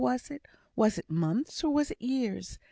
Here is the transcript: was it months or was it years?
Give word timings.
was 0.01 0.31
it 0.97 1.11
months 1.11 1.63
or 1.63 1.71
was 1.71 1.91
it 1.91 2.01
years? 2.01 2.57